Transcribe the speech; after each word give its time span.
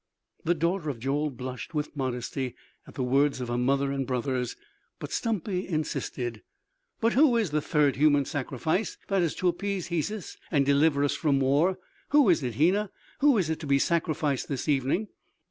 The 0.43 0.55
daughter 0.55 0.89
of 0.89 0.97
Joel 0.97 1.29
blushed 1.29 1.75
with 1.75 1.95
modesty 1.95 2.55
at 2.87 2.95
the 2.95 3.03
words 3.03 3.39
of 3.39 3.49
her 3.49 3.57
mother 3.59 3.91
and 3.91 4.07
brothers; 4.07 4.55
but 4.97 5.11
Stumpy 5.11 5.67
insisted: 5.67 6.41
"But 6.99 7.13
who 7.13 7.37
is 7.37 7.51
that 7.51 7.61
third 7.61 7.97
human 7.97 8.25
sacrifice 8.25 8.97
that 9.09 9.21
is 9.21 9.35
to 9.35 9.47
appease 9.47 9.89
Hesus 9.89 10.37
and 10.49 10.65
deliver 10.65 11.03
us 11.03 11.13
from 11.13 11.39
war? 11.39 11.77
Who 12.09 12.29
is 12.29 12.41
it, 12.41 12.55
Hena, 12.55 12.89
who 13.19 13.37
is 13.37 13.51
it 13.51 13.59
to 13.59 13.67
be 13.67 13.77
sacrificed 13.77 14.47
this 14.47 14.67
evening?" 14.67 15.09